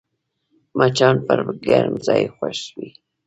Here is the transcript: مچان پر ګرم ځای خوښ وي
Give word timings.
مچان 0.77 1.15
پر 1.25 1.39
ګرم 1.65 1.95
ځای 2.05 2.23
خوښ 2.35 2.59
وي 2.75 2.89